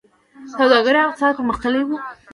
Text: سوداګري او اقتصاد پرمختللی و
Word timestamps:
سوداګري 0.53 0.99
او 1.01 1.09
اقتصاد 1.09 1.33
پرمختللی 1.37 1.81
و 1.85 1.89